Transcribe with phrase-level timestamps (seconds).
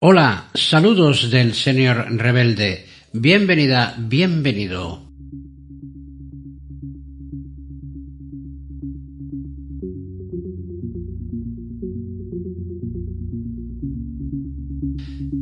[0.00, 2.86] Hola, saludos del señor rebelde.
[3.12, 5.10] Bienvenida, bienvenido.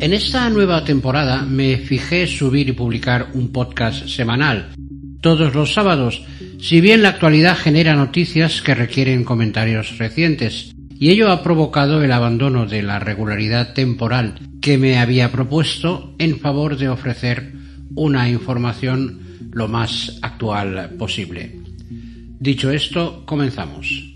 [0.00, 4.70] En esta nueva temporada me fijé subir y publicar un podcast semanal,
[5.20, 6.24] todos los sábados,
[6.58, 12.12] si bien la actualidad genera noticias que requieren comentarios recientes y ello ha provocado el
[12.12, 17.52] abandono de la regularidad temporal que me había propuesto en favor de ofrecer
[17.94, 19.20] una información
[19.52, 21.60] lo más actual posible.
[22.38, 24.12] Dicho esto, comenzamos.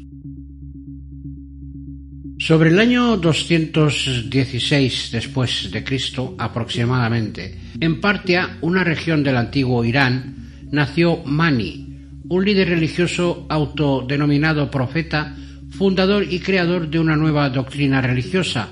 [2.39, 10.37] Sobre el año 216 después de Cristo aproximadamente, en Partia, una región del antiguo Irán,
[10.71, 11.87] nació Mani,
[12.29, 15.37] un líder religioso autodenominado profeta
[15.71, 18.71] fundador y creador de una nueva doctrina religiosa,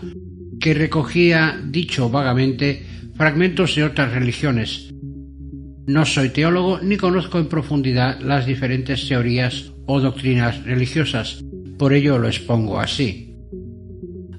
[0.60, 2.84] que recogía, dicho vagamente,
[3.16, 4.90] fragmentos de otras religiones.
[5.86, 11.42] No soy teólogo ni conozco en profundidad las diferentes teorías o doctrinas religiosas,
[11.78, 13.34] por ello lo expongo así.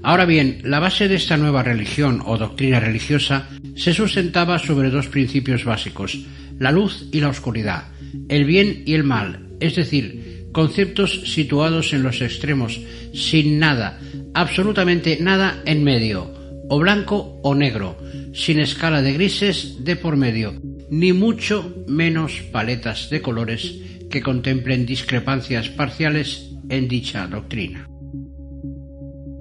[0.03, 5.07] Ahora bien, la base de esta nueva religión o doctrina religiosa se sustentaba sobre dos
[5.07, 6.25] principios básicos,
[6.57, 7.85] la luz y la oscuridad,
[8.29, 12.79] el bien y el mal, es decir, conceptos situados en los extremos,
[13.13, 13.99] sin nada,
[14.33, 16.33] absolutamente nada en medio,
[16.69, 17.97] o blanco o negro,
[18.33, 20.53] sin escala de grises de por medio,
[20.89, 23.75] ni mucho menos paletas de colores
[24.09, 27.87] que contemplen discrepancias parciales en dicha doctrina.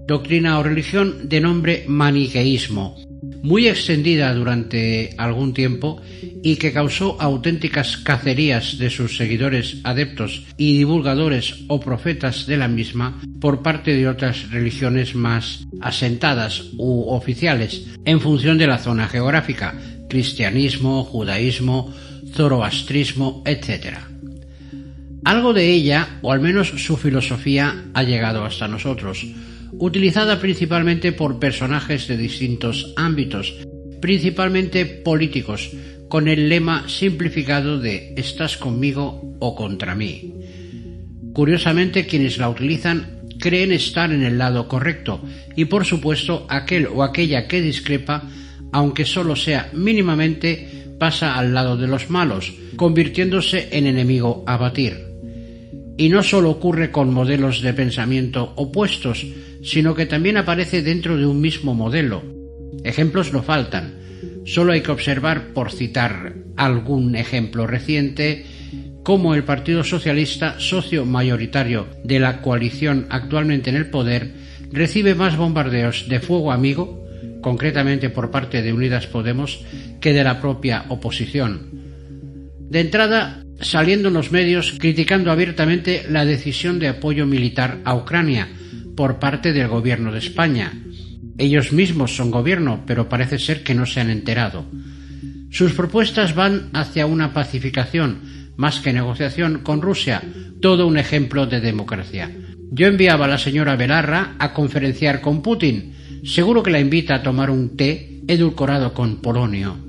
[0.07, 2.97] Doctrina o religión de nombre maniqueísmo,
[3.43, 6.01] muy extendida durante algún tiempo
[6.43, 12.69] y que causó auténticas cacerías de sus seguidores adeptos y divulgadores o profetas de la
[12.69, 19.09] misma por parte de otras religiones más asentadas u oficiales en función de la zona
[19.09, 19.75] geográfica,
[20.09, 21.93] cristianismo, judaísmo,
[22.33, 23.99] zoroastrismo, etc.
[25.25, 29.27] Algo de ella, o al menos su filosofía, ha llegado hasta nosotros,
[29.73, 33.55] utilizada principalmente por personajes de distintos ámbitos,
[34.01, 35.71] principalmente políticos,
[36.09, 40.35] con el lema simplificado de estás conmigo o contra mí.
[41.33, 45.21] Curiosamente, quienes la utilizan creen estar en el lado correcto
[45.55, 48.25] y por supuesto aquel o aquella que discrepa,
[48.73, 55.08] aunque solo sea mínimamente, pasa al lado de los malos, convirtiéndose en enemigo a batir.
[55.99, 59.27] Y no solo ocurre con modelos de pensamiento opuestos,
[59.63, 62.23] sino que también aparece dentro de un mismo modelo.
[62.85, 63.99] Ejemplos no faltan.
[64.47, 68.47] Solo hay que observar, por citar algún ejemplo reciente,
[69.03, 74.33] cómo el Partido Socialista, socio mayoritario de la coalición actualmente en el poder,
[74.71, 77.05] recibe más bombardeos de fuego amigo,
[77.41, 79.65] concretamente por parte de Unidas Podemos,
[80.01, 81.71] que de la propia oposición.
[82.71, 88.49] De entrada, saliendo en los medios criticando abiertamente la decisión de apoyo militar a Ucrania,
[88.99, 90.73] por parte del gobierno de España.
[91.39, 94.67] Ellos mismos son gobierno, pero parece ser que no se han enterado.
[95.51, 100.21] Sus propuestas van hacia una pacificación, más que negociación, con Rusia,
[100.61, 102.29] todo un ejemplo de democracia.
[102.73, 105.95] Yo enviaba a la señora Belarra a conferenciar con Putin.
[106.25, 109.88] Seguro que la invita a tomar un té edulcorado con polonio.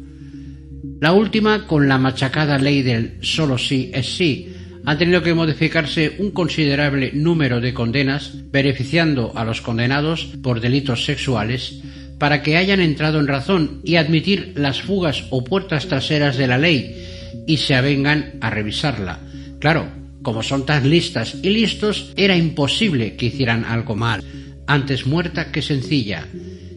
[1.00, 4.54] La última con la machacada ley del solo sí es sí,
[4.86, 11.06] han tenido que modificarse un considerable número de condenas, beneficiando a los condenados por delitos
[11.06, 11.82] sexuales,
[12.18, 16.58] para que hayan entrado en razón y admitir las fugas o puertas traseras de la
[16.58, 16.96] ley
[17.48, 19.20] y se avengan a revisarla.
[19.60, 19.88] Claro,
[20.22, 24.24] como son tan listas y listos, era imposible que hicieran algo mal,
[24.68, 26.28] antes muerta que sencilla,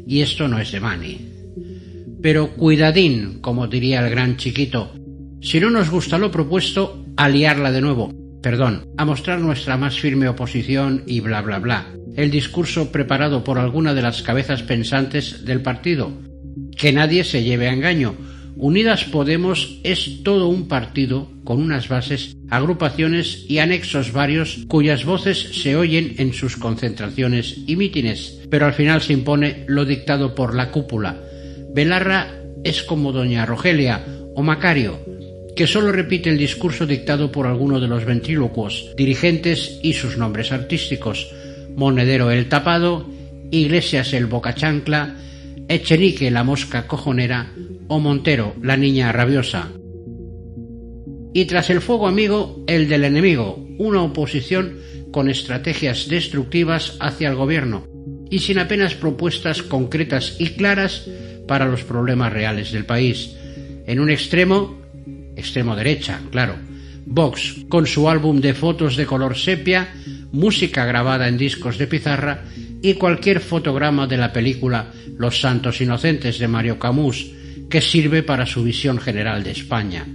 [0.07, 1.32] y esto no es de Mani.
[2.23, 4.95] Pero cuidadín, como diría el gran chiquito,
[5.41, 10.29] si no nos gusta lo propuesto, aliarla de nuevo, perdón, a mostrar nuestra más firme
[10.29, 11.87] oposición y bla bla bla.
[12.15, 16.13] El discurso preparado por alguna de las cabezas pensantes del partido.
[16.77, 18.15] Que nadie se lleve a engaño.
[18.55, 25.39] Unidas Podemos es todo un partido con unas bases, agrupaciones y anexos varios cuyas voces
[25.61, 30.55] se oyen en sus concentraciones y mítines, pero al final se impone lo dictado por
[30.55, 31.21] la cúpula.
[31.75, 32.29] Belarra
[32.65, 34.05] es como doña Rogelia
[34.35, 34.99] o Macario,
[35.57, 40.53] que solo repite el discurso dictado por alguno de los ventrílocuos, dirigentes y sus nombres
[40.53, 41.33] artísticos,
[41.75, 43.07] Monedero el Tapado,
[43.51, 45.17] Iglesias el Bocachancla,
[45.69, 47.53] Echenique la Mosca Cojonera
[47.89, 49.71] o Montero la Niña Rabiosa.
[51.33, 54.79] Y tras el fuego amigo, el del enemigo, una oposición
[55.11, 57.87] con estrategias destructivas hacia el gobierno,
[58.31, 61.07] y sin apenas propuestas concretas y claras
[61.53, 63.37] para los problemas reales del país.
[63.87, 64.81] En un extremo,
[65.37, 66.55] extremo derecha, claro,
[67.05, 69.93] Vox con su álbum de fotos de color sepia,
[70.33, 72.45] música grabada en discos de pizarra
[72.81, 77.31] y cualquier fotograma de la película Los Santos Inocentes de Mario Camus,
[77.69, 80.07] que sirve para su visión general de España.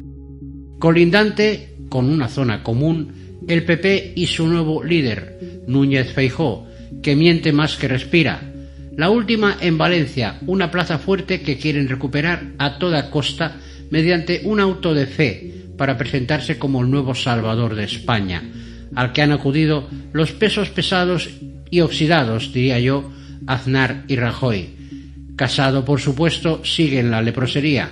[0.79, 6.65] Colindante con una zona común, el PP y su nuevo líder, Núñez Feijó,
[7.03, 8.56] que miente más que respira.
[8.97, 13.57] La última en Valencia, una plaza fuerte que quieren recuperar a toda costa
[13.91, 18.41] mediante un auto de fe para presentarse como el nuevo Salvador de España,
[18.95, 21.29] al que han acudido los pesos pesados
[21.69, 23.11] y oxidados, diría yo,
[23.45, 24.69] Aznar y Rajoy.
[25.35, 27.91] Casado, por supuesto, sigue en la leprosería.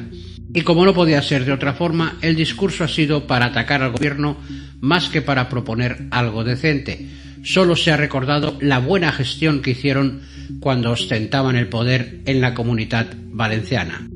[0.56, 3.92] Y como no podía ser de otra forma, el discurso ha sido para atacar al
[3.92, 4.38] gobierno
[4.82, 7.08] más que para proponer algo decente.
[7.44, 10.22] Solo se ha recordado la buena gestión que hicieron
[10.60, 14.08] cuando ostentaban el poder en la comunidad valenciana.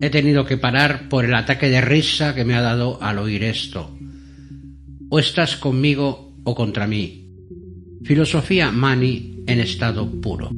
[0.00, 3.42] He tenido que parar por el ataque de risa que me ha dado al oír
[3.44, 3.96] esto.
[5.08, 7.30] O estás conmigo o contra mí.
[8.04, 10.50] Filosofía Mani en estado puro.